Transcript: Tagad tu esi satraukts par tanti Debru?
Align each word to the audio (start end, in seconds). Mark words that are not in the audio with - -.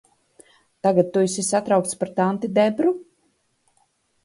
Tagad 0.87 1.11
tu 1.17 1.21
esi 1.25 1.43
satraukts 1.51 1.99
par 2.01 2.13
tanti 2.23 2.51
Debru? 2.57 2.97